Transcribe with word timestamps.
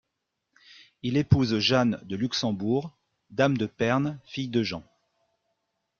Il 1.03 1.15
épouse 1.15 1.59
Jeanne 1.59 1.99
de 2.05 2.15
Luxembourg, 2.15 2.97
dame 3.29 3.55
de 3.55 3.67
Pernes, 3.67 4.17
fille 4.25 4.47
de 4.49 4.63
Jean. 4.63 4.83